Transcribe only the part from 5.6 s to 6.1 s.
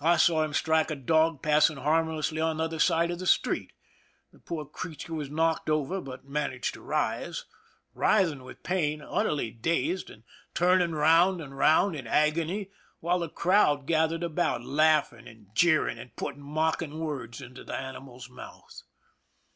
over,